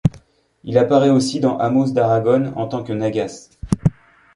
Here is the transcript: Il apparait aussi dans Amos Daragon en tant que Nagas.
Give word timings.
Il 0.63 0.79
apparait 0.79 1.11
aussi 1.11 1.39
dans 1.39 1.59
Amos 1.59 1.91
Daragon 1.91 2.53
en 2.55 2.67
tant 2.67 2.83
que 2.83 2.91
Nagas. 2.91 3.49